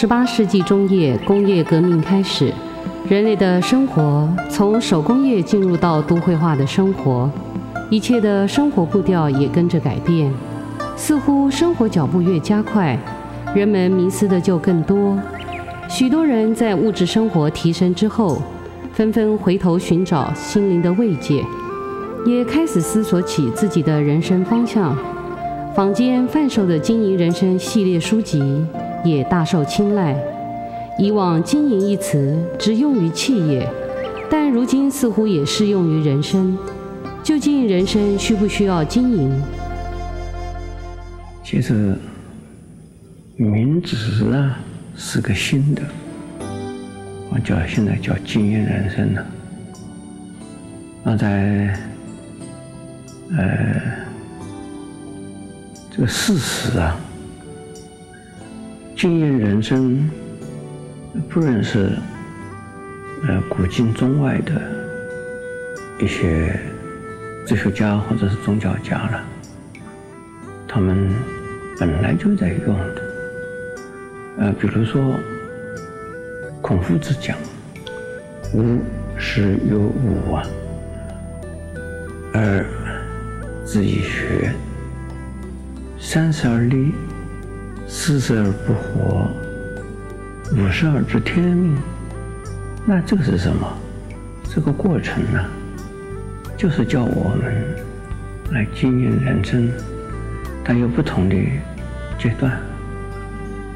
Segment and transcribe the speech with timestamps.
[0.00, 2.54] 十八世纪中叶工业革命开始，
[3.08, 7.28] 人类的生活从手工业进入到都会化的生活，
[7.90, 10.32] 一切的生活步调也跟着改变。
[10.96, 12.96] 似乎生活脚步越加快，
[13.52, 15.18] 人们迷思的就更多。
[15.88, 18.40] 许多人在物质生活提升之后，
[18.92, 21.44] 纷纷回头寻找心灵的慰藉，
[22.24, 24.96] 也开始思索起自己的人生方向。
[25.74, 28.40] 坊间贩售的经营人生系列书籍
[29.04, 30.16] 也大受青睐。
[30.98, 33.68] 以往“经营”一词只用于企业，
[34.30, 36.58] 但如今似乎也适用于人生。
[37.22, 39.42] 究竟人生需不需要经营？
[41.44, 41.96] 其实，
[43.36, 44.58] 名字啊
[44.96, 45.82] 是个新的，
[47.30, 49.26] 我叫现在叫经营人生了。
[51.04, 51.78] 那在
[53.36, 53.98] 呃。
[55.90, 56.96] 这个事实啊，
[58.98, 60.10] 经营人生，
[61.28, 61.92] 不论是
[63.28, 64.60] 呃古今中外的
[66.00, 66.58] 一些
[67.46, 69.24] 哲学家或者是宗教家了，
[70.66, 71.14] 他们
[71.78, 73.02] 本来就在用的。
[74.38, 75.14] 呃，比如说
[76.60, 77.38] 孔夫子讲
[78.52, 78.80] “吾
[79.16, 80.42] 师有五啊，
[82.34, 82.66] 而
[83.64, 84.52] 子以学。”
[86.00, 86.92] 三十而立，
[88.08, 89.28] 四十而不惑，
[90.56, 91.76] 五十而知天命。
[92.86, 93.70] 那这是什么？
[94.44, 95.44] 这个过程呢，
[96.56, 97.52] 就是叫我们
[98.50, 99.70] 来经营人生，
[100.64, 101.36] 它有不同的
[102.18, 102.58] 阶段，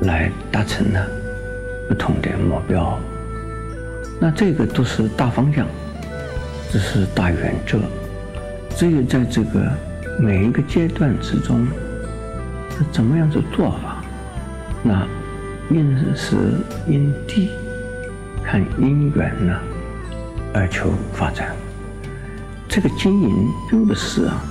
[0.01, 1.07] 来达成了
[1.87, 2.99] 不同的目标。
[4.19, 5.67] 那这个都是大方向，
[6.71, 7.79] 这是大原则。
[8.75, 9.61] 只有在这个
[10.19, 11.67] 每一个阶段之中。
[12.71, 13.92] 是怎么样子做法？
[14.83, 15.07] 那
[15.71, 16.37] 因时
[16.89, 17.51] 因地
[18.45, 19.59] 看因缘呢，
[20.53, 21.55] 而求发展。
[22.69, 24.43] 这个经营并不是啊，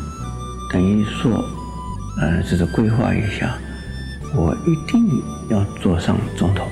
[0.72, 1.44] 等于说，
[2.20, 3.58] 呃，就是规划一下，
[4.36, 6.68] 我一定要做上总统，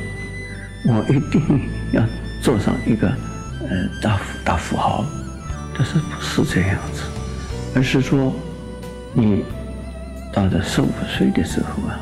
[0.86, 2.04] 我一定要
[2.42, 5.04] 做上一个呃大富大富豪，
[5.76, 7.04] 但是不是这样子，
[7.76, 8.34] 而是说
[9.14, 9.44] 你。
[10.32, 12.00] 到了十五岁的时候啊，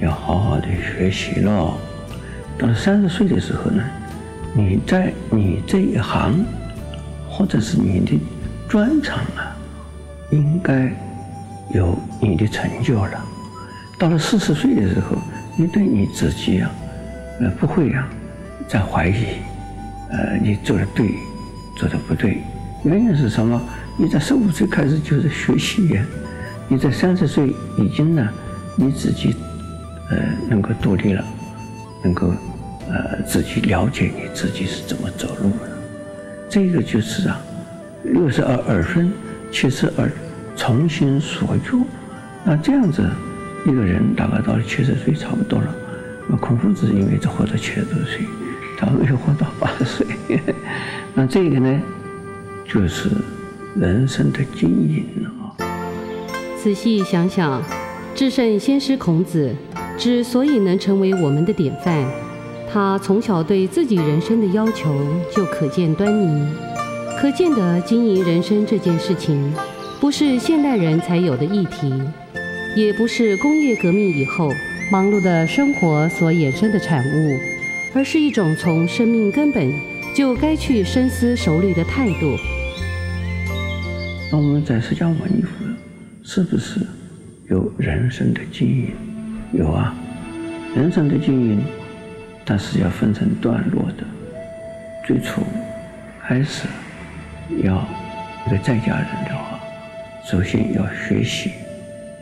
[0.00, 1.74] 要好好的学习喽。
[2.58, 3.82] 到了三十岁的时候呢，
[4.54, 6.44] 你在你这一行，
[7.28, 8.18] 或者是你的
[8.68, 9.56] 专长啊，
[10.30, 10.92] 应该
[11.74, 13.24] 有你的成就了。
[13.98, 15.16] 到了四十岁的时候，
[15.56, 16.70] 你对你自己啊，
[17.40, 18.08] 呃，不会啊，
[18.68, 19.24] 再怀疑，
[20.10, 21.10] 呃，你做的对，
[21.76, 22.42] 做的不对。
[22.84, 23.60] 原因是什么？
[23.98, 26.04] 你在十五岁开始就是学习呀。
[26.68, 28.28] 你在三十岁已经呢，
[28.76, 29.34] 你自己，
[30.10, 30.16] 呃，
[30.48, 31.24] 能够独立了，
[32.02, 32.32] 能够，
[32.88, 35.68] 呃，自己了解你自己是怎么走路的，
[36.48, 37.40] 这个就是啊，
[38.04, 39.12] 六十而耳顺，
[39.50, 40.10] 七十而
[40.54, 41.82] 从心所欲。
[42.44, 43.02] 那这样子，
[43.66, 45.74] 一个人大概到了七十岁差不多了。
[46.28, 48.20] 那孔夫子因为只活到七十多岁，
[48.78, 50.06] 他没有活到八十岁。
[51.14, 51.80] 那这个呢，
[52.64, 53.10] 就是
[53.74, 55.66] 人生的经营了。
[56.62, 57.62] 仔细想想，
[58.14, 59.54] 至圣先师孔子
[59.96, 62.04] 之所以能成为我们的典范，
[62.70, 64.94] 他从小对自己人生的要求
[65.34, 66.46] 就可见端倪。
[67.18, 69.52] 可见得经营人生这件事情，
[70.00, 71.92] 不是现代人才有的议题，
[72.76, 74.50] 也不是工业革命以后
[74.92, 77.38] 忙碌的生活所衍生的产物，
[77.94, 79.72] 而是一种从生命根本
[80.14, 82.36] 就该去深思熟虑的态度。
[84.30, 85.48] 那我们在释迦牟尼佛。
[86.28, 86.80] 是不是
[87.48, 89.05] 有人生的经营？
[89.52, 89.94] 有啊，
[90.74, 91.64] 人生的经营，
[92.44, 94.04] 它是要分成段落的。
[95.06, 95.42] 最初
[96.20, 96.66] 开始
[97.62, 97.86] 要
[98.46, 99.58] 一个在家人的话，
[100.24, 101.52] 首先要学习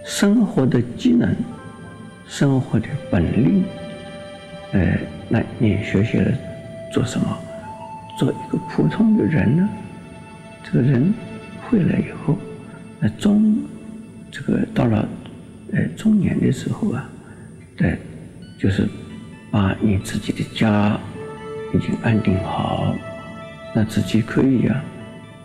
[0.05, 1.35] 生活的技能、
[2.29, 3.65] 生活的本领。
[4.73, 4.99] 呃，
[5.29, 6.31] 那你学习了
[6.93, 7.39] 做什么？
[8.19, 9.69] 做一个普通的人呢？
[10.63, 11.13] 这个人
[11.63, 12.39] 会了以后，
[13.01, 13.57] 那中。
[14.37, 15.09] 这个到了，
[15.73, 17.09] 呃，中年的时候啊，
[17.77, 17.99] 对，
[18.59, 18.89] 就是
[19.51, 20.99] 把你自己的家
[21.73, 22.95] 已经安定好，
[23.75, 24.83] 那自己可以啊，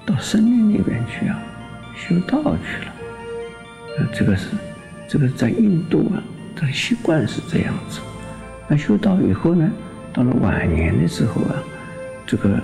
[0.05, 1.41] 到森林里边去啊，
[1.95, 2.93] 修道去了。
[3.97, 4.47] 呃，这个是，
[5.07, 6.21] 这个在印度啊，
[6.55, 7.99] 这个习惯是这样子。
[8.67, 9.67] 那修道以后呢，
[10.13, 11.55] 到了晚年的时候啊，
[12.27, 12.61] 这个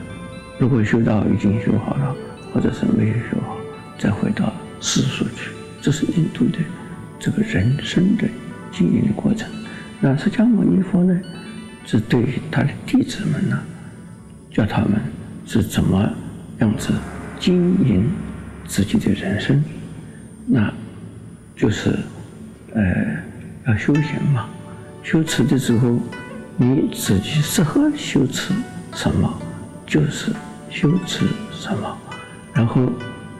[0.59, 2.15] 如果修道已经修好了，
[2.53, 3.57] 或者是没有修好，
[3.97, 5.49] 再回到世俗去。
[5.81, 6.59] 这是印度的
[7.19, 8.27] 这个人生的
[8.75, 9.49] 经营的过程。
[10.01, 11.19] 那释迦牟尼佛呢，
[11.85, 13.57] 是对于他的弟子们呢，
[14.51, 14.99] 教他们
[15.47, 16.11] 是怎么
[16.59, 16.93] 样子
[17.39, 18.05] 经营
[18.67, 19.63] 自己的人生，
[20.45, 20.71] 那
[21.55, 21.97] 就是
[22.73, 22.83] 呃
[23.65, 24.47] 要修行嘛。
[25.01, 25.99] 修持的时候，
[26.57, 28.53] 你自己适合修持
[28.93, 29.41] 什么，
[29.85, 30.31] 就是
[30.69, 31.97] 修持什么。
[32.53, 32.91] 然后，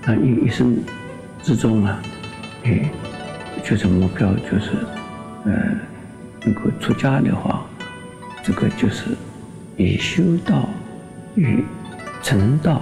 [0.05, 0.77] 那你一生
[1.41, 1.99] 之中啊，
[2.63, 2.89] 你
[3.63, 4.71] 就是目标就是
[5.45, 5.51] 呃，
[6.43, 7.65] 能够出家的话。
[8.43, 9.05] 这个就是
[9.75, 10.69] 以修道
[11.33, 11.63] 与
[12.21, 12.81] 成道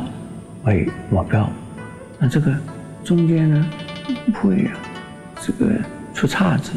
[0.66, 1.50] 为目标，
[2.20, 2.54] 那这个
[3.02, 3.66] 中间呢，
[4.34, 4.74] 会啊，
[5.42, 5.72] 这个
[6.14, 6.72] 出岔子，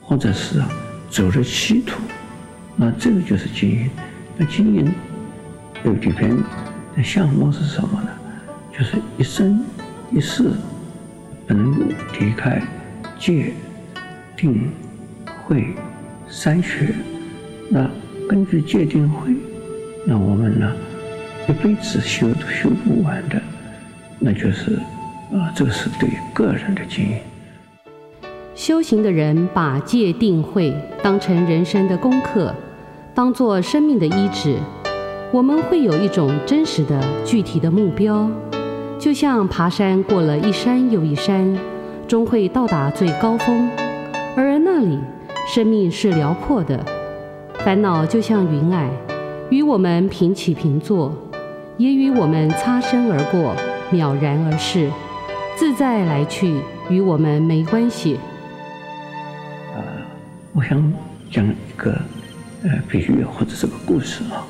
[0.00, 0.68] 或者是啊
[1.10, 2.00] 走了歧途，
[2.76, 3.90] 那这个就是经营。
[4.36, 4.92] 那经营
[5.84, 6.30] 有几篇
[6.96, 8.08] 的项目是什么呢？
[8.72, 9.64] 就是一生
[10.12, 10.50] 一世
[11.46, 11.88] 不能
[12.20, 12.62] 离开
[13.18, 13.52] 戒、
[14.36, 14.70] 定、
[15.44, 15.74] 会
[16.28, 16.94] 三学，
[17.68, 17.88] 那。
[18.28, 19.34] 根据戒定慧，
[20.06, 20.72] 那我们呢，
[21.48, 23.42] 一辈子修都修不完的，
[24.18, 24.76] 那就是
[25.34, 27.16] 啊，这是对个人的经营。
[28.54, 30.72] 修行的人把戒定慧
[31.02, 32.54] 当成人生的功课，
[33.12, 34.56] 当做生命的依止，
[35.30, 38.30] 我们会有一种真实的、具体的目标，
[38.98, 41.54] 就像爬山过了一山又一山，
[42.08, 43.68] 终会到达最高峰，
[44.36, 44.98] 而那里
[45.46, 46.84] 生命是辽阔的。
[47.64, 48.88] 烦恼就像云霭，
[49.50, 51.14] 与我们平起平坐，
[51.76, 53.54] 也与我们擦身而过，
[53.92, 54.90] 渺然而逝，
[55.56, 58.18] 自在来去，与我们没关系。
[59.74, 59.82] 呃，
[60.52, 60.92] 我想
[61.30, 61.92] 讲一个
[62.64, 64.46] 呃比喻或者是个故事啊。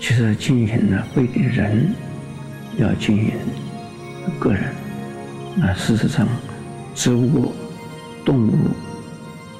[0.00, 1.92] 其实经营呢，不一定人
[2.78, 3.32] 要经营
[4.38, 4.62] 个人，
[5.56, 6.26] 那事实上，
[6.94, 7.52] 植物、
[8.24, 8.54] 动物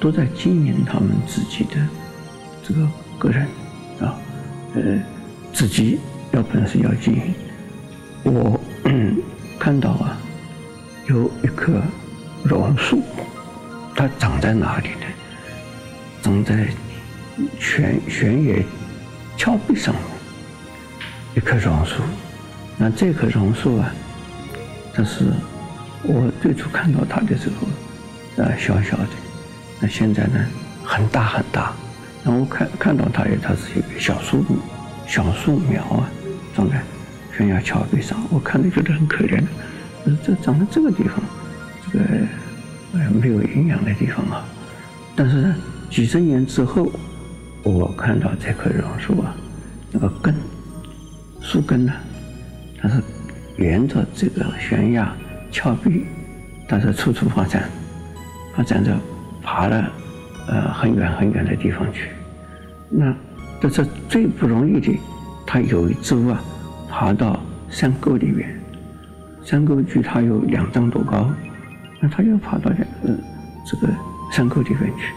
[0.01, 1.75] 都在经营他们自己的。
[2.63, 2.87] 这个
[3.17, 3.43] 个人
[3.99, 4.17] 啊，
[4.75, 4.81] 呃，
[5.53, 5.99] 自己
[6.31, 7.33] 要本事要经营。
[8.23, 8.59] 我
[9.59, 10.17] 看到啊，
[11.07, 11.81] 有一棵
[12.43, 13.01] 榕树，
[13.95, 15.05] 它长在哪里呢？
[16.23, 16.67] 长在
[17.59, 18.63] 悬悬崖
[19.37, 20.03] 峭壁上面，
[21.35, 22.01] 一棵榕树。
[22.77, 23.93] 那这棵榕树啊，
[24.95, 25.25] 这是
[26.03, 29.20] 我最初看到它的时候，啊，小小的。
[29.81, 30.45] 那现在呢，
[30.83, 31.73] 很大很大。
[32.23, 34.55] 然后看看到它，它是一个小树木、
[35.07, 36.07] 小树苗啊，
[36.55, 36.79] 长在
[37.35, 38.15] 悬崖峭壁上。
[38.29, 39.43] 我看着觉得很可怜，
[40.23, 41.15] 这长在这个地方，
[41.91, 42.05] 这个
[42.93, 44.45] 呃没有营养的地方啊。
[45.15, 45.55] 但是呢，
[45.89, 46.91] 几十年之后，
[47.63, 49.35] 我看到这棵榕树啊，
[49.91, 50.35] 那个根、
[51.41, 51.93] 树根呢，
[52.79, 53.01] 它是
[53.57, 55.11] 沿着这个悬崖
[55.51, 56.05] 峭壁，
[56.67, 57.67] 它是处处发展，
[58.55, 58.95] 发展着
[59.41, 59.91] 爬了。
[60.47, 62.09] 呃，很远很远的地方去，
[62.89, 63.13] 那
[63.61, 64.99] 这是最不容易的。
[65.45, 66.41] 他有一周啊，
[66.89, 68.49] 爬到山沟里面，
[69.45, 71.29] 山沟距他有两丈多高，
[71.99, 73.17] 那他就爬到这个
[73.65, 73.87] 这个
[74.31, 75.13] 山沟里面去。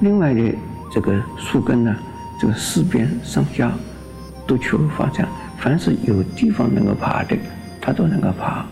[0.00, 0.54] 另外的
[0.92, 1.94] 这个树根呢，
[2.40, 3.72] 这个四边上下
[4.46, 7.36] 都求发展，凡是有地方能够爬的，
[7.80, 8.64] 他都能够爬。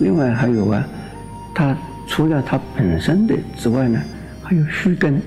[0.00, 0.84] 另外还有啊，
[1.54, 1.74] 他
[2.08, 4.02] 除了他本身的之外呢，
[4.52, 5.18] 还有须根。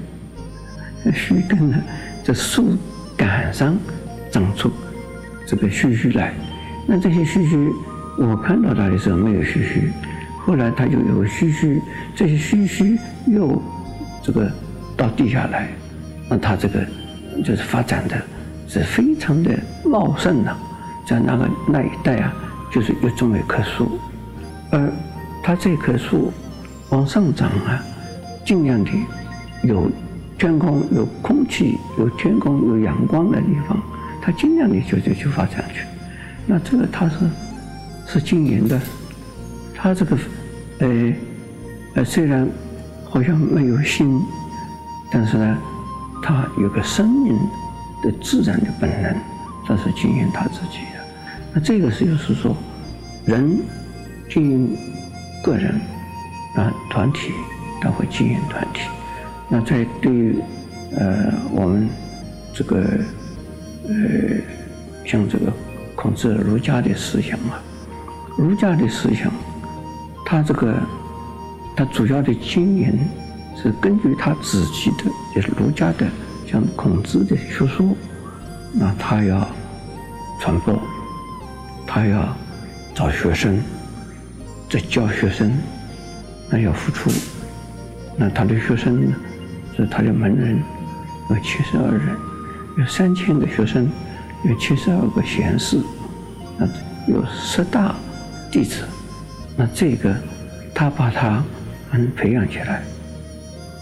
[1.11, 1.77] 须根呢，
[2.23, 2.77] 在树
[3.17, 3.75] 杆上
[4.31, 4.71] 长出
[5.47, 6.31] 这个须须来。
[6.87, 7.71] 那这些须须，
[8.19, 9.91] 我看到它的时候没有须须，
[10.45, 11.81] 后来它就有须须，
[12.15, 13.59] 这些须须又
[14.21, 14.51] 这个
[14.95, 15.69] 到地下来，
[16.29, 16.85] 那它这个
[17.43, 18.15] 就是发展的
[18.67, 19.51] 是非常的
[19.83, 20.55] 茂盛的，
[21.07, 22.31] 在那个那一带啊，
[22.71, 23.99] 就是又种了一棵树，
[24.71, 24.91] 而
[25.41, 26.31] 它这棵树
[26.89, 27.83] 往上长啊，
[28.45, 28.91] 尽量的
[29.63, 29.91] 有。
[30.37, 33.81] 天空有空气，有天空有阳光的地方，
[34.21, 35.85] 它尽量的就就去发展去。
[36.45, 37.15] 那这个它是
[38.05, 38.77] 是经营的，
[39.73, 40.17] 它这个
[40.79, 41.13] 呃
[41.93, 42.45] 呃虽然
[43.05, 44.21] 好像没有心，
[45.09, 45.57] 但是呢，
[46.21, 47.33] 它有个生命
[48.03, 49.15] 的自然的本能，
[49.65, 50.99] 这是经营他自己的。
[51.53, 52.53] 那这个是就是说，
[53.25, 53.57] 人
[54.29, 54.77] 经营
[55.41, 55.79] 个人
[56.57, 57.31] 啊，团体
[57.85, 58.89] 他会经营团体。
[59.47, 60.39] 那在对于
[60.97, 61.87] 呃我们
[62.51, 62.77] 这个
[63.87, 63.93] 呃
[65.05, 65.53] 像这个
[65.95, 67.61] 孔子儒家的思想啊，
[68.37, 69.31] 儒家的思想，
[70.25, 70.73] 他这个
[71.75, 72.97] 他主要的经营
[73.55, 75.03] 是根据他自己的
[75.35, 76.07] 就是儒家的
[76.47, 77.95] 像孔子的学说，
[78.73, 79.47] 那他要
[80.41, 80.81] 传播，
[81.85, 82.35] 他要
[82.95, 83.61] 找学生，
[84.71, 85.55] 在教学生，
[86.49, 87.11] 那要付出，
[88.17, 89.15] 那他的学生呢？
[89.77, 90.57] 是他的门人
[91.29, 92.15] 有七十二人，
[92.77, 93.89] 有三千个学生，
[94.45, 95.77] 有七十二个贤士，
[96.57, 96.65] 那
[97.11, 97.93] 有十大
[98.49, 98.85] 弟子，
[99.57, 100.15] 那这个
[100.73, 101.43] 他把他
[101.91, 102.83] 嗯培养起来，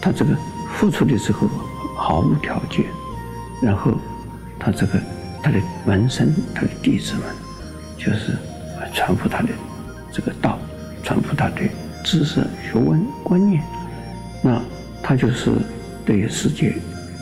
[0.00, 0.36] 他这个
[0.74, 1.48] 付出的时候
[1.96, 2.84] 毫无条件，
[3.62, 3.92] 然后
[4.58, 4.98] 他这个
[5.44, 7.22] 他的门生，他的弟子们，
[7.96, 8.36] 就是
[8.92, 9.48] 传播他的
[10.10, 10.58] 这个道，
[11.04, 11.62] 传播他的
[12.02, 13.62] 知识、学问、观念，
[14.44, 14.60] 那
[15.02, 15.50] 他就是
[16.04, 16.76] 对世界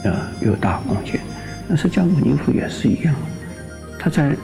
[0.04, 0.10] 啊
[0.40, 1.20] 有大贡献。
[1.68, 3.14] 那释迦牟尼佛也是一样，
[3.96, 4.36] 他在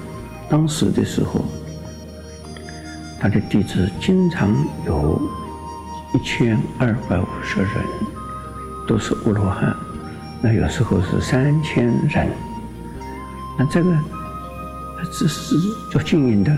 [0.49, 1.45] 当时的时候，
[3.21, 4.55] 他的弟子经常
[4.87, 5.21] 有
[6.15, 7.69] 一千二百五十人，
[8.87, 9.77] 都是阿罗汉，
[10.41, 12.29] 那有时候是三千人，
[13.59, 13.93] 那这个
[15.13, 15.57] 只是
[15.91, 16.57] 做经营的，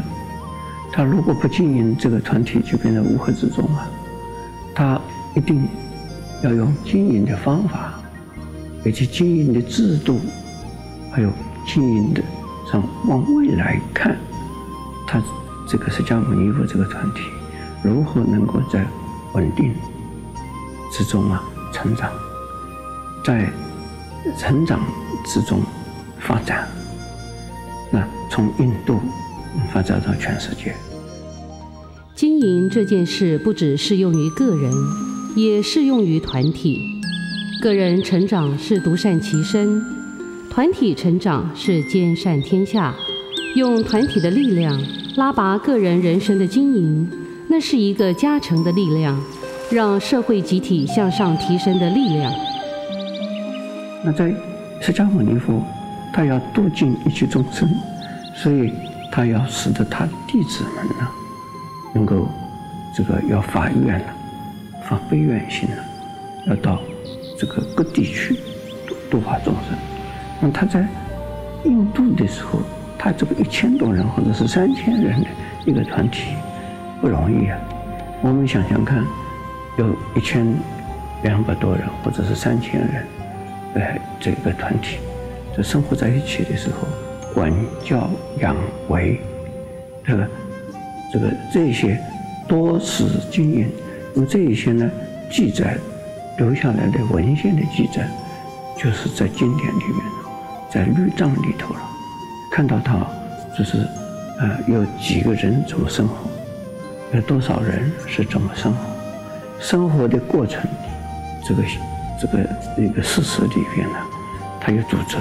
[0.92, 3.88] 他如果不经营这个团体，就变成乌合之众了。
[4.74, 5.00] 他
[5.34, 5.66] 一定
[6.42, 7.94] 要用经营的方法，
[8.84, 10.20] 以及经营的制度。
[11.12, 11.30] 还有
[11.66, 12.22] 经营的，
[12.70, 14.16] 上往未来看，
[15.06, 15.20] 他
[15.66, 17.22] 这个释迦牟尼佛这个团体
[17.82, 18.86] 如何能够在
[19.34, 19.74] 稳定
[20.92, 21.42] 之中啊
[21.72, 22.12] 成长，
[23.24, 23.50] 在
[24.38, 24.80] 成长
[25.26, 25.60] 之中
[26.20, 26.68] 发展，
[27.90, 29.00] 那从印度
[29.72, 30.72] 发展到全世界。
[32.14, 34.70] 经营这件事不只适用于个人，
[35.34, 36.80] 也适用于团体。
[37.60, 39.82] 个人成长是独善其身。
[40.50, 42.94] 团体成长是兼善天下，
[43.54, 44.82] 用团体的力量
[45.16, 47.08] 拉拔个人人生的经营，
[47.48, 49.16] 那是一个加成的力量，
[49.70, 52.32] 让社会集体向上提升的力量。
[54.04, 54.34] 那在
[54.80, 55.62] 释迦牟尼佛，
[56.12, 57.68] 他要度尽一切众生，
[58.34, 58.72] 所以
[59.12, 61.08] 他要使得他弟子们呢，
[61.94, 62.26] 能够
[62.96, 64.06] 这个要发愿了，
[64.90, 65.84] 发悲愿心了，
[66.48, 66.82] 要到
[67.38, 68.34] 这个各地去
[68.88, 69.78] 度度化众生。
[70.40, 70.84] 那他在
[71.64, 72.58] 印度的时候，
[72.98, 75.28] 他这个一千多人或者是三千人的
[75.64, 76.34] 一个团体
[77.00, 77.56] 不容易啊。
[78.20, 79.04] 我们想想看，
[79.78, 80.44] 有一千
[81.22, 83.06] 两百多人或者是三千人，
[83.76, 84.98] 哎，这个团体
[85.56, 86.88] 在生活在一起的时候，
[87.32, 87.52] 管
[87.84, 88.56] 教养
[88.88, 89.20] 为，
[90.04, 90.28] 这个
[91.12, 91.96] 这个这些
[92.48, 93.68] 多是经营，
[94.14, 94.90] 那么这一些呢，
[95.30, 95.76] 记载
[96.38, 98.08] 留下来的文献的记载，
[98.76, 100.20] 就是在经典里面。
[100.72, 101.80] 在律藏里头了，
[102.52, 103.04] 看到他
[103.58, 103.78] 就是，
[104.38, 106.14] 呃，有几个人怎么生活，
[107.12, 108.78] 有多少人是怎么生活，
[109.58, 110.62] 生活的过程，
[111.44, 111.62] 这个
[112.20, 112.38] 这个
[112.78, 113.98] 一个事实里边呢，
[114.60, 115.16] 他有组织，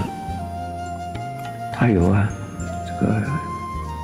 [1.74, 2.30] 他有啊，
[2.86, 3.20] 这个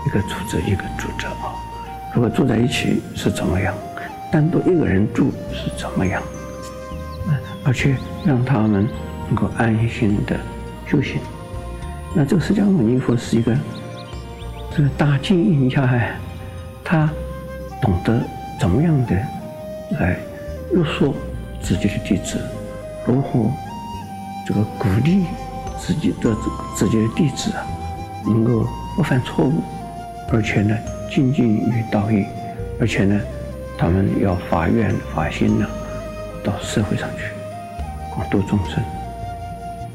[0.08, 1.54] 一个组织一个组织啊，
[2.16, 3.72] 如果住在一起是怎么样，
[4.36, 6.22] 单独一个人住是怎么样，
[7.64, 8.86] 而且让他们
[9.28, 10.38] 能够安心的
[10.86, 11.22] 修行。
[12.14, 13.56] 那这个释迦牟尼佛是一个
[14.76, 15.90] 这个大经营家，
[16.84, 17.10] 他
[17.82, 18.22] 懂得
[18.60, 19.16] 怎么样的
[19.92, 20.20] 来
[20.74, 21.16] 约束
[21.62, 22.38] 自己的弟子，
[23.08, 23.50] 如何
[24.46, 25.24] 这个鼓励
[25.80, 26.36] 自己的
[26.76, 27.66] 自己的弟子啊，
[28.26, 29.64] 能够不犯错误，
[30.30, 30.78] 而且呢
[31.10, 32.26] 精进于道义，
[32.82, 33.18] 而且呢
[33.78, 35.68] 他们要发愿发心呢，
[36.44, 37.24] 到社会上去
[38.14, 38.84] 广度众生。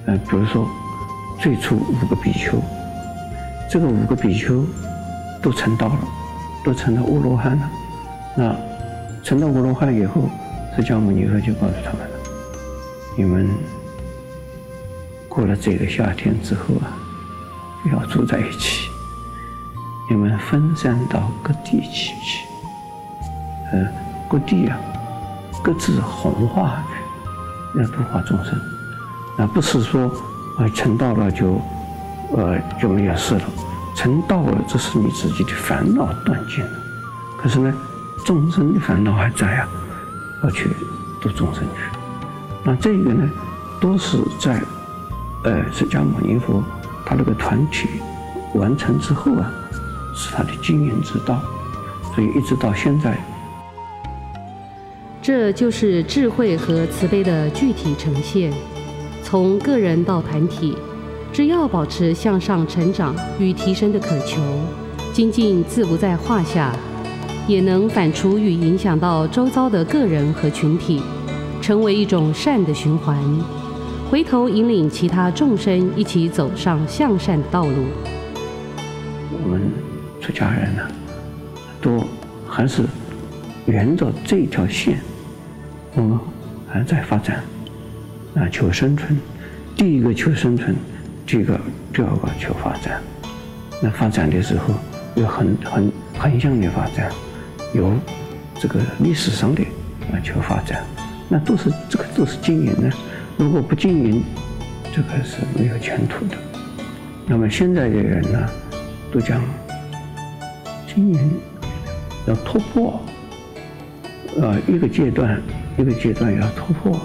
[0.06, 0.68] 嗯，比如说。
[1.42, 2.58] 最初五个比丘，
[3.66, 4.62] 这个五个比丘
[5.40, 5.98] 都成道了，
[6.62, 7.70] 都成了阿罗汉了。
[8.36, 8.54] 那
[9.22, 10.28] 成了阿罗汉以后，
[10.76, 12.14] 释迦牟尼佛就告诉他们了：
[13.16, 13.48] 你们
[15.30, 16.92] 过了这个夏天之后啊，
[17.90, 18.90] 要住在一起，
[20.10, 22.44] 你们分散到各地去去，
[23.72, 23.86] 呃，
[24.28, 24.78] 各地啊，
[25.62, 26.82] 各自弘化
[27.72, 28.58] 去，要度化众生，
[29.36, 30.10] 那不是说。
[30.58, 31.58] 呃，成道了就，
[32.36, 33.42] 呃，就没有事了。
[33.94, 36.70] 成道了，这是你自己的烦恼断尽了。
[37.38, 37.72] 可是呢，
[38.26, 39.68] 众生的烦恼还在啊，
[40.42, 40.76] 要去
[41.18, 41.98] 度众生去。
[42.62, 43.30] 那这个呢，
[43.80, 44.60] 都是在，
[45.44, 46.62] 呃，释迦牟尼佛
[47.06, 47.88] 他那个团体
[48.52, 49.50] 完成之后啊，
[50.14, 51.40] 是他的经营之道。
[52.14, 53.18] 所以一直到现在，
[55.22, 58.52] 这就是智慧和慈悲的具体呈现。
[59.22, 60.74] 从个人到团体，
[61.32, 64.40] 只要保持向上成长与提升的渴求，
[65.12, 66.74] 精进自不在话下，
[67.46, 71.02] 也能反刍与影响到周遭的个人和群体，
[71.60, 73.16] 成为一种善的循环，
[74.10, 77.84] 回头引领其他众生一起走上向善的道路。
[79.30, 79.60] 我们
[80.20, 80.82] 出家人呢，
[81.80, 82.02] 都
[82.48, 82.82] 还是
[83.66, 84.98] 沿着这条线，
[85.94, 86.18] 我们
[86.68, 87.42] 还在发展。
[88.36, 89.18] 啊，求生存，
[89.76, 90.76] 第一个求生存，
[91.26, 91.60] 第一个，
[91.92, 93.02] 第二个求发展。
[93.82, 94.74] 那发展的时候，
[95.16, 97.10] 有很很横向的发展，
[97.74, 97.92] 有
[98.60, 99.64] 这个历史上的
[100.12, 100.84] 啊求发展，
[101.28, 102.88] 那都是这个都是经营的。
[103.36, 104.22] 如果不经营，
[104.94, 106.36] 这个是没有前途的。
[107.26, 108.48] 那么现在的人呢，
[109.12, 109.42] 都讲
[110.86, 111.32] 经营
[112.28, 113.02] 要突破，
[114.40, 115.42] 呃，一个阶段
[115.80, 117.00] 一个阶段要突破。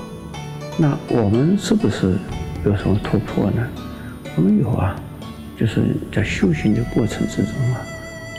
[0.77, 2.15] 那我们是不是
[2.63, 3.67] 有什么突破呢？
[4.35, 4.95] 我们有啊。
[5.57, 7.79] 就是在修行的过程之中啊，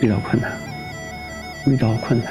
[0.03, 0.53] 遇到困难，
[1.67, 2.31] 遇到困难，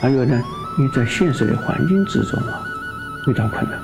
[0.00, 0.40] 还有呢，
[0.78, 2.62] 你在现实的环境之中啊，
[3.26, 3.76] 遇到困难，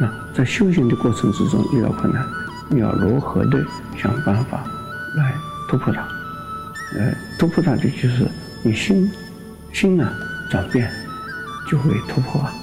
[0.00, 2.24] 那在修行的过程之中遇到困难，
[2.68, 3.60] 你要如何的
[4.00, 4.62] 想办法
[5.16, 5.34] 来
[5.68, 6.00] 突破它？
[6.96, 8.24] 呃，突破它的就是
[8.62, 9.10] 你心
[9.72, 10.12] 心啊
[10.48, 10.88] 转变，
[11.68, 12.54] 就会突破啊。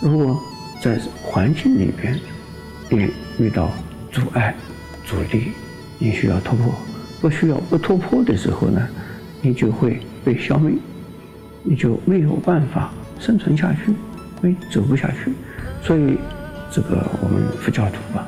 [0.00, 0.40] 如果
[0.80, 2.18] 在环境里边
[2.88, 3.70] 你遇到
[4.10, 4.54] 阻碍、
[5.04, 5.52] 阻力。
[5.96, 6.74] 你需要突破，
[7.20, 8.86] 不需要不突破的时候呢，
[9.40, 10.74] 你就会被消灭，
[11.62, 13.94] 你就没有办法生存下去，
[14.42, 15.32] 没走不下去。
[15.82, 16.18] 所以，
[16.70, 18.26] 这个我们佛教徒啊，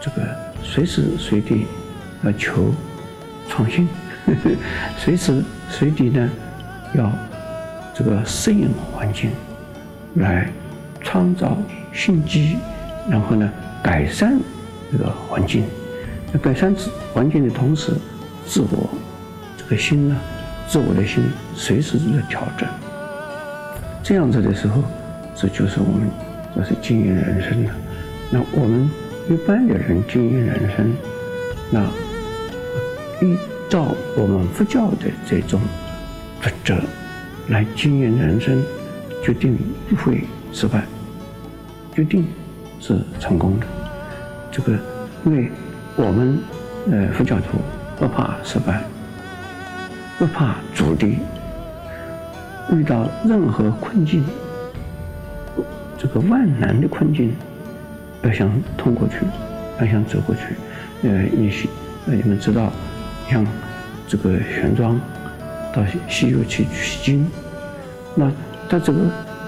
[0.00, 0.26] 这个
[0.62, 1.66] 随时随地
[2.24, 2.72] 要求
[3.48, 3.86] 创新，
[4.26, 4.50] 呵呵，
[4.98, 6.30] 随时随地呢
[6.94, 7.12] 要
[7.94, 9.30] 这个适应环境，
[10.14, 10.50] 来
[11.04, 11.56] 创造
[11.92, 12.56] 新机，
[13.08, 13.48] 然后呢
[13.82, 14.36] 改善
[14.90, 15.64] 这个环境。
[16.32, 16.74] 那改善
[17.12, 17.92] 环境的同时，
[18.44, 18.90] 自我
[19.56, 20.16] 这个心呢，
[20.66, 21.22] 自我的心
[21.54, 22.68] 随时都在调整。
[24.02, 24.82] 这样子的时候，
[25.36, 26.10] 这就是我们
[26.56, 27.70] 这是经营人生的。
[28.30, 28.90] 那我们
[29.30, 30.92] 一般的人经营人生，
[31.70, 31.84] 那
[33.24, 33.38] 依
[33.70, 35.60] 照我们佛教的这种
[36.40, 36.74] 准则
[37.48, 38.62] 来经营人生，
[39.22, 39.56] 决定
[39.88, 40.82] 不会失败，
[41.94, 42.26] 决定
[42.80, 43.66] 是成功的。
[44.50, 44.72] 这个
[45.24, 45.50] 因为。
[45.96, 46.36] 我们
[46.90, 47.56] 呃佛教徒
[47.96, 48.82] 不怕失败，
[50.18, 51.18] 不怕阻力，
[52.72, 54.24] 遇到任何困境，
[55.96, 57.32] 这个万难的困境，
[58.24, 59.18] 要想通过去，
[59.78, 61.08] 要想走过去。
[61.08, 61.52] 呃，你
[62.08, 62.72] 呃你们知道，
[63.30, 63.46] 像
[64.08, 64.98] 这个玄奘
[65.72, 67.24] 到西游去取经，
[68.16, 68.28] 那
[68.68, 68.98] 他这个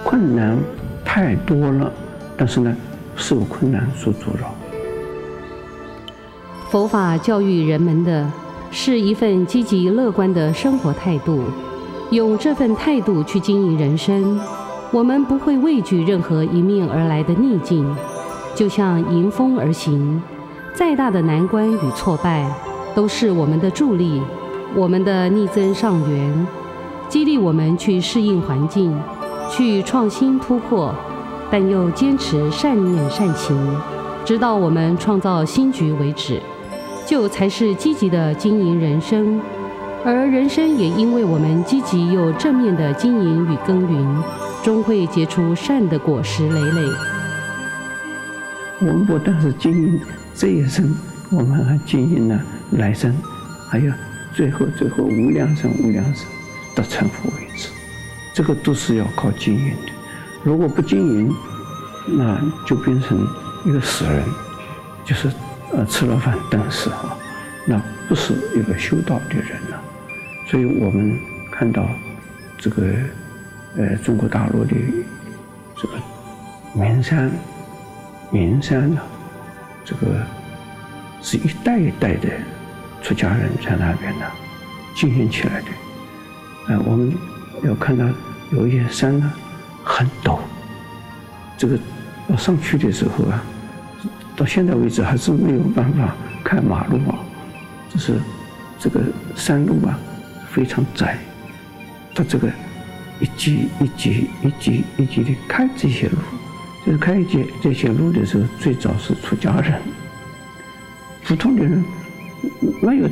[0.05, 0.57] 困难
[1.05, 1.93] 太多了，
[2.37, 2.75] 但是呢，
[3.15, 4.55] 受困难所阻扰。
[6.69, 8.31] 佛法教育人们的
[8.71, 11.45] 是一份积极乐观的生活态度，
[12.11, 14.39] 用这份态度去经营人生，
[14.91, 17.87] 我们不会畏惧任何迎面而来的逆境，
[18.55, 20.21] 就像迎风而行。
[20.75, 22.47] 再大的难关与挫败，
[22.95, 24.21] 都是我们的助力，
[24.75, 26.47] 我们的逆增上缘，
[27.09, 28.95] 激励我们去适应环境，
[29.51, 30.93] 去创新突破，
[31.51, 33.57] 但又坚持善念善行，
[34.25, 36.41] 直到我们创造新局为止。
[37.07, 39.41] 就才是积极的经营人生，
[40.05, 44.25] 而人生也因为我们积极又正面的经营与耕耘，
[44.61, 46.83] 终会结出善的果实累累。
[48.81, 50.01] 我们不但是经营
[50.35, 50.93] 这一生，
[51.31, 52.41] 我们还经营了
[52.73, 53.15] 来生，
[53.69, 53.93] 还有
[54.35, 56.27] 最后最后无量生无量生
[56.75, 57.69] 到成佛为止，
[58.35, 59.93] 这个都是要靠经营的。
[60.47, 61.35] 如果不经营，
[62.07, 63.19] 那就变成
[63.67, 64.25] 一个死人，
[65.05, 65.31] 就是。
[65.73, 67.19] 呃，吃了饭等死啊，
[67.67, 69.83] 那不是一个修道的人了。
[70.47, 71.19] 所以我们
[71.51, 71.85] 看到
[72.57, 72.85] 这个
[73.77, 74.77] 呃中国大陆的
[75.77, 75.95] 这个
[76.73, 77.33] 名山，
[78.31, 79.01] 名山呢，
[79.85, 80.25] 这个
[81.21, 82.29] 是一代一代的
[83.03, 84.27] 出家人在那边呢
[84.95, 85.67] 经营起来的。
[86.69, 87.13] 呃，我们
[87.65, 88.07] 要看到
[88.53, 89.33] 有一些山呢
[89.89, 90.41] 很陡，
[91.57, 91.79] 这个
[92.29, 93.43] 要上去的时候啊。
[94.35, 97.17] 到现在为止还是没有办法开马路啊，
[97.89, 98.21] 就是
[98.79, 99.01] 这个
[99.35, 99.99] 山路啊
[100.51, 101.17] 非常窄，
[102.15, 102.47] 他这个
[103.19, 106.19] 一级一级一级一级的开这些路，
[106.85, 109.81] 就是开一级这些路的时候，最早是出家人，
[111.25, 111.83] 普通的人
[112.83, 113.09] 没有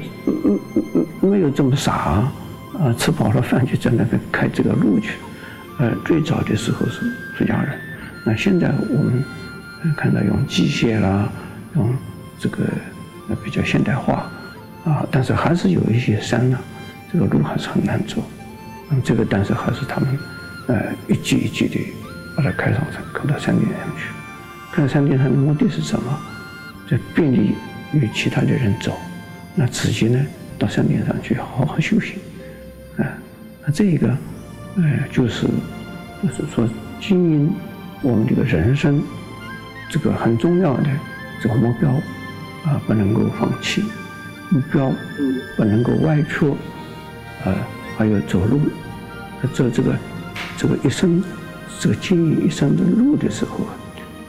[1.23, 2.31] 没有这么傻，
[2.79, 5.13] 啊吃饱了饭就在那边开这个路去，
[5.79, 7.01] 呃最早的时候是
[7.37, 7.79] 出家人，
[8.25, 9.23] 那现在我们。
[9.99, 11.31] 看到用机械啦，
[11.75, 11.95] 用
[12.39, 12.65] 这个
[13.29, 14.31] 呃比较现代化
[14.87, 16.59] 啊，但是还是有一些山呢，
[17.13, 18.25] 这个路还是很难走。
[18.89, 20.19] 那么这个，但是还是他们
[20.69, 21.79] 呃一级一级的
[22.35, 24.07] 把它开上山，开到山顶上去。
[24.73, 26.19] 开到山顶上的目的是什么？
[26.89, 27.55] 就便利
[27.93, 28.99] 与其他的人走，
[29.55, 30.19] 那自己呢
[30.59, 32.15] 到山顶上去好好休息。
[32.97, 33.05] 啊，
[33.67, 34.17] 那这个
[34.77, 34.83] 呃
[35.13, 35.47] 就是
[36.23, 36.69] 就是说
[37.01, 37.53] 经营
[38.03, 39.03] 我们这个人生。
[39.91, 40.91] 这个很重要的
[41.41, 41.91] 这个目标，
[42.65, 43.85] 啊不能够放弃，
[44.51, 44.91] 目标
[45.57, 46.51] 不能够歪曲，
[47.45, 47.55] 啊
[47.97, 48.59] 还有走路，
[49.53, 49.95] 走这个
[50.57, 51.23] 这个一生
[51.79, 53.61] 这个经营一生的路的时候，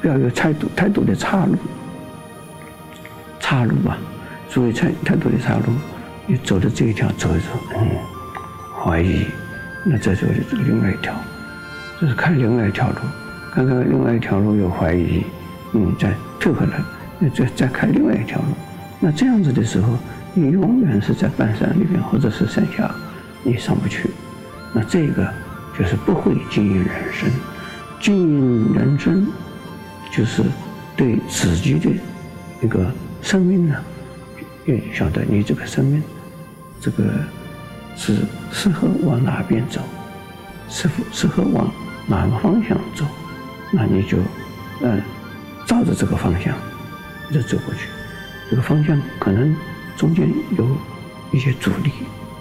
[0.02, 1.56] 不要有太多太多的岔路，
[3.40, 3.98] 岔路啊，
[4.50, 5.64] 所以太太多的岔路，
[6.28, 7.90] 你走的这一条走一走，嗯，
[8.84, 9.26] 怀疑，
[9.86, 11.13] 那再走的这个另外一条，
[12.02, 12.95] 就是看另外一条路，
[13.54, 15.24] 看看另外一条路有怀疑，
[15.74, 16.74] 嗯，再退回来。
[17.17, 18.48] 那再再开另外一条路，
[19.00, 19.98] 那这样子的时候，
[20.34, 22.93] 你永远是在半山里面，或者是山下，
[23.41, 24.10] 你上不去。
[24.74, 25.26] 那这个
[25.80, 27.30] 就是不会经营人生，
[28.02, 29.26] 经营人生
[30.12, 30.43] 就是
[30.98, 31.89] 对自己的
[32.62, 32.86] 一个
[33.21, 33.76] 生命呢，
[34.65, 36.04] 要晓得你这个生命，
[36.82, 37.04] 这个
[37.96, 38.18] 是
[38.52, 39.82] 适合往哪边走，
[40.70, 41.70] 适合适合往
[42.08, 43.06] 哪个方向走，
[43.72, 44.18] 那你就
[44.82, 45.02] 嗯
[45.66, 46.54] 照着这个方向。
[47.34, 47.90] 就走过去，
[48.52, 49.54] 这个方向可能
[49.98, 50.78] 中间有
[51.32, 51.92] 一些阻力，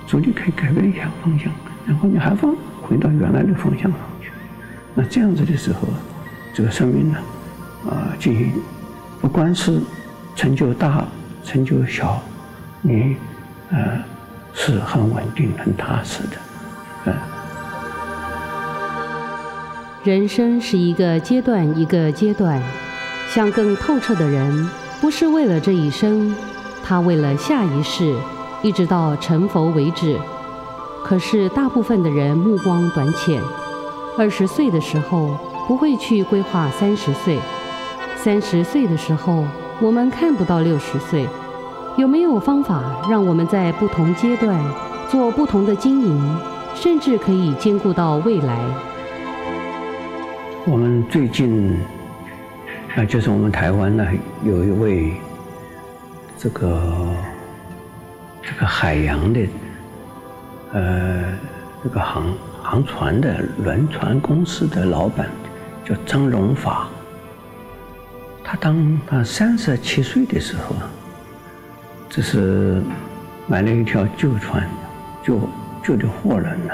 [0.07, 1.51] 阻力可以改变一下方向，
[1.87, 4.29] 然后你还放回到原来的方向上去。
[4.95, 5.89] 那这样子的时候，
[6.53, 7.19] 这个生命呢，
[7.89, 8.53] 啊，进行
[9.23, 9.81] 不管是
[10.37, 11.09] 成就大
[11.43, 12.23] 成就小，
[12.83, 13.17] 你
[13.71, 13.99] 呃
[14.55, 16.37] 是很稳定很踏实的，
[17.07, 17.15] 嗯。
[20.05, 22.63] 人生是一个阶段一个阶段。
[23.31, 26.33] 想更透彻的人，不是为了这一生，
[26.85, 28.15] 他为了下一世，
[28.63, 30.17] 一直到成佛为止。
[31.03, 33.43] 可是大部分的人目光短浅，
[34.17, 35.37] 二十岁的时候
[35.67, 37.41] 不会去规划三十岁，
[38.17, 39.45] 三十岁的时候
[39.81, 41.27] 我们看不到六十岁。
[41.97, 44.61] 有没有方法让我们在不同阶段
[45.09, 46.37] 做不同的经营，
[46.75, 48.59] 甚至可以兼顾到未来？
[50.67, 51.79] 我们最近。
[52.97, 54.05] 那就是我们台湾呢，
[54.45, 55.15] 有一位
[56.39, 57.13] 这个
[58.43, 59.41] 这个海洋的
[60.73, 61.25] 呃
[61.83, 62.27] 这个航
[62.63, 65.29] 航船的轮船公司的老板，
[65.85, 66.89] 叫张荣发。
[68.43, 70.77] 他当他三十七岁的时候，
[72.15, 72.83] 这是
[73.49, 74.69] 买了一条旧船，
[75.25, 75.41] 旧
[75.83, 76.73] 旧的货轮呢，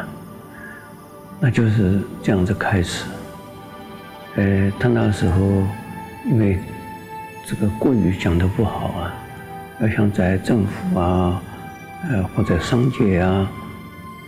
[1.39, 3.07] 那就是这样子开始。
[4.37, 5.65] 呃，他那时候。
[6.27, 6.59] 因为
[7.47, 9.15] 这个国语讲的不好啊，
[9.81, 11.43] 要想在政府啊，
[12.11, 13.51] 呃或者商界啊，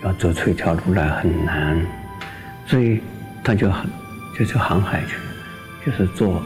[0.02, 1.78] 要走出一条路来很难，
[2.64, 3.02] 所以
[3.44, 3.86] 他就很
[4.38, 5.18] 就去航海去，
[5.84, 6.42] 就是做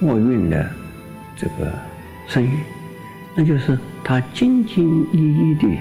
[0.00, 0.64] 货运的
[1.36, 1.72] 这个
[2.28, 2.50] 生意，
[3.34, 5.78] 那就是他兢兢业业地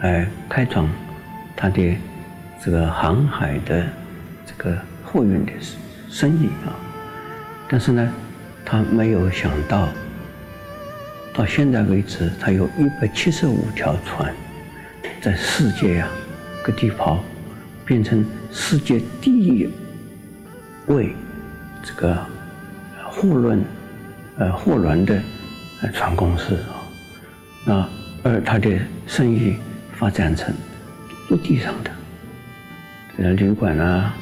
[0.00, 0.88] 来开创
[1.56, 1.96] 他的
[2.60, 3.86] 这个航海的
[4.44, 5.52] 这个货运的
[6.08, 6.74] 生意啊，
[7.68, 8.12] 但是呢。
[8.62, 9.88] 他没有想到，
[11.34, 14.32] 到现在为止，他有一百七十五条船，
[15.20, 16.08] 在世界啊
[16.62, 17.18] 各地跑，
[17.84, 19.68] 变成世界第一
[20.86, 21.16] 位
[21.82, 22.16] 这个
[23.08, 23.64] 货轮
[24.38, 25.20] 呃货轮的
[25.82, 26.78] 呃船公司啊
[27.66, 27.88] 啊。
[28.22, 29.56] 那而他的生意
[29.98, 30.54] 发展成
[31.28, 31.90] 陆地上的
[33.16, 34.14] 这个旅馆啊，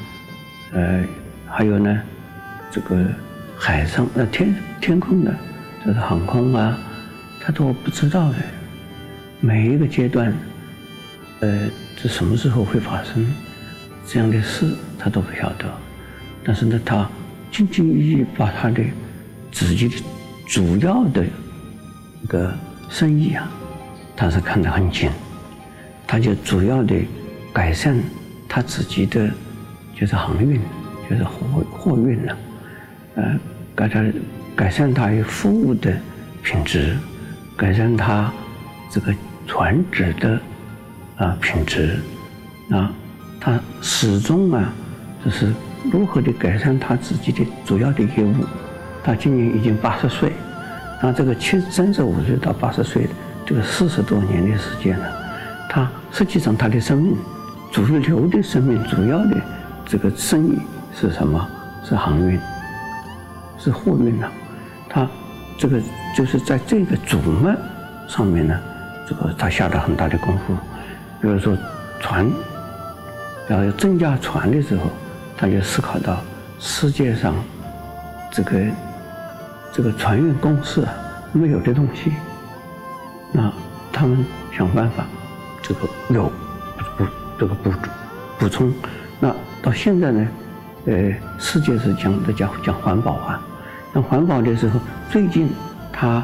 [0.73, 1.03] 呃
[1.45, 2.01] 还有呢
[2.71, 3.05] 这个。
[3.61, 5.35] 海上呃天天空的，
[5.83, 6.79] 这是航空啊，
[7.41, 8.37] 他都不知道的。
[9.41, 10.33] 每一个阶段，
[11.41, 11.67] 呃，
[12.01, 13.29] 这什么时候会发生
[14.07, 14.65] 这样的事，
[14.97, 15.65] 他都不晓得。
[16.41, 17.05] 但是呢，他
[17.51, 18.81] 兢兢业业把他的
[19.51, 19.97] 自己的
[20.47, 21.25] 主要的
[22.23, 22.53] 一个
[22.89, 23.49] 生意啊，
[24.15, 25.09] 他是看得很紧，
[26.07, 26.95] 他就主要的
[27.53, 27.95] 改善
[28.47, 29.29] 他自己的
[29.95, 30.59] 就是航运，
[31.09, 32.37] 就是货货运了。
[33.15, 33.39] 呃，
[33.75, 34.13] 改善
[34.55, 35.95] 改善他服务的
[36.41, 36.97] 品质，
[37.55, 38.31] 改善他
[38.89, 39.13] 这个
[39.45, 40.39] 船只的
[41.17, 41.99] 啊品质，
[42.71, 42.91] 啊，
[43.39, 44.73] 他始终啊，
[45.23, 45.53] 就是
[45.91, 48.35] 如何的改善他自己的主要的业务。
[49.03, 50.31] 他今年已经八十岁，
[51.01, 53.07] 那这个七三十五岁到八十岁
[53.45, 55.05] 这个四十多年的时间呢，
[55.69, 57.17] 他实际上他的生命
[57.71, 59.37] 主流的生命主要的
[59.85, 60.59] 这个生意
[60.93, 61.47] 是什么？
[61.83, 62.39] 是航运。
[63.57, 64.27] 是货运呢，
[64.87, 65.07] 他
[65.57, 65.81] 这个
[66.15, 67.55] 就是在这个主脉
[68.07, 68.57] 上面呢，
[69.07, 70.55] 这个他下了很大的功夫。
[71.21, 71.57] 比如说
[71.99, 72.29] 船，
[73.49, 74.83] 要增加船的时候，
[75.37, 76.21] 他就思考到
[76.57, 77.35] 世界上
[78.31, 78.59] 这个
[79.71, 80.93] 这个船运公司啊
[81.31, 82.11] 没有的东西，
[83.31, 83.51] 那
[83.91, 85.05] 他们想办法
[85.61, 86.31] 这个有
[86.97, 87.05] 补
[87.37, 87.71] 这个补
[88.39, 88.73] 补充。
[89.19, 90.27] 那到现在呢，
[90.85, 93.41] 呃，世界是讲的讲讲环保啊。
[93.93, 94.79] 那环保的时候，
[95.09, 95.49] 最近
[95.91, 96.23] 他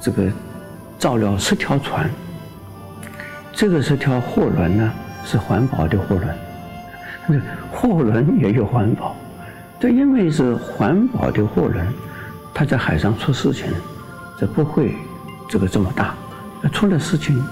[0.00, 0.30] 这个
[0.98, 2.08] 造了十条船，
[3.52, 4.92] 这个十条货轮呢
[5.24, 6.16] 是环保的货
[7.28, 9.14] 轮，货轮也有环保，
[9.78, 11.86] 这因为是环保的货轮，
[12.54, 13.66] 他在海上出事情，
[14.38, 14.94] 这不会
[15.48, 16.14] 这个这么大，
[16.72, 17.44] 出了事情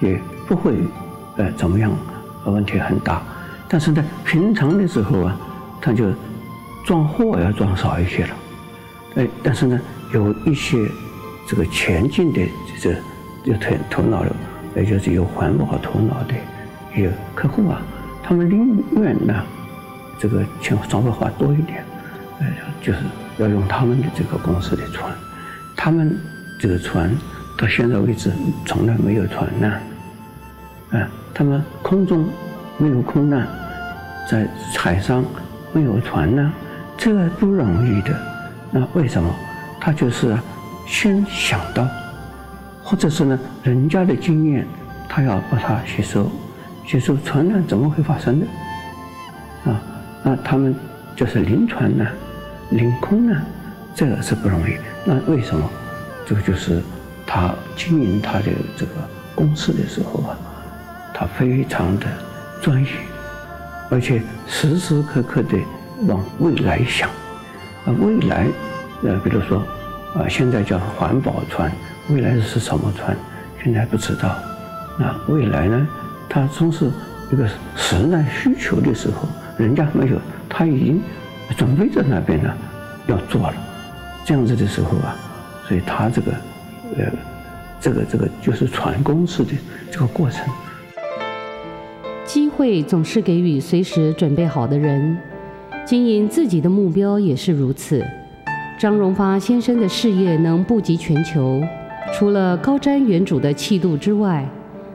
[0.00, 0.78] 也不会
[1.36, 1.92] 呃怎么样，
[2.46, 3.22] 问题很大，
[3.68, 5.36] 但是在平常的时候啊，
[5.80, 6.06] 他就
[6.84, 8.34] 装货要装少一些了，
[9.16, 9.78] 哎，但是呢
[10.12, 10.90] 有一些。
[11.48, 12.40] 这个前进的
[12.80, 12.94] 这
[13.42, 14.30] 有头头脑的，
[14.76, 16.34] 也就是有环保头脑的，
[16.94, 17.82] 有客户啊，
[18.22, 19.34] 他们宁愿呢，
[20.16, 21.84] 这个钱稍微花多一点，
[22.40, 22.46] 呃，
[22.82, 22.98] 就是
[23.38, 25.12] 要用他们的这个公司的船，
[25.76, 26.18] 他们
[26.58, 27.10] 这个船
[27.56, 28.32] 到现在为止
[28.66, 29.72] 从来没有船难，
[30.90, 32.28] 啊，他们空中
[32.78, 33.46] 没有空难，
[34.28, 35.24] 在海上
[35.72, 36.50] 没有船难，
[36.96, 38.14] 这不容易的，
[38.70, 39.30] 那为什么？
[39.80, 40.36] 他就是。
[40.86, 41.86] 先想到，
[42.82, 44.66] 或者是呢，人家的经验，
[45.08, 46.28] 他要把它吸收，
[46.84, 48.46] 吸收船难怎么会发生的？
[49.70, 49.80] 啊，
[50.24, 50.74] 那他们
[51.14, 52.10] 就是临船难，
[52.70, 53.42] 凌空呢，
[53.94, 54.74] 这个是不容易。
[55.04, 55.68] 那为什么？
[56.26, 56.80] 这个就是
[57.26, 58.92] 他经营他的这个
[59.34, 60.38] 公司的时候啊，
[61.12, 62.06] 他非常的
[62.62, 62.88] 专业，
[63.90, 65.58] 而且时时刻刻的
[66.06, 67.08] 往未来想，
[67.84, 68.46] 啊，未来，
[69.02, 69.62] 呃，比如说。
[70.12, 71.70] 啊，现在叫环保船，
[72.08, 73.16] 未来是什么船？
[73.62, 74.36] 现在不知道。
[74.98, 75.86] 那未来呢？
[76.28, 76.90] 它总是
[77.30, 81.00] 一个时代需求的时候，人家没有，他已经
[81.56, 82.52] 准备在那边呢，
[83.06, 83.54] 要做了。
[84.24, 85.16] 这样子的时候啊，
[85.66, 86.32] 所以他这个，
[86.96, 87.12] 呃，
[87.80, 89.52] 这个这个就是船公式的
[89.90, 90.46] 这个过程。
[92.24, 95.18] 机会总是给予随时准备好的人，
[95.84, 98.04] 经营自己的目标也是如此。
[98.78, 101.60] 张荣发先生的事业能布及全球，
[102.14, 104.48] 除了高瞻远瞩的气度之外，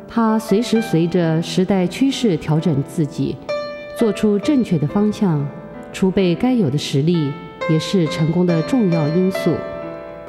[0.08, 3.36] 他随时随着时代趋势调整自己，
[3.98, 5.46] 做出正确的方向，
[5.96, 7.32] 储备该有的实力，
[7.70, 9.56] 也是成功的重要因素。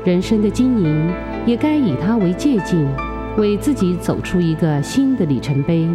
[0.04, 1.12] 人生的经营
[1.44, 2.86] 也该以它为借鉴，
[3.36, 5.88] 为自己走出一个新的里程碑。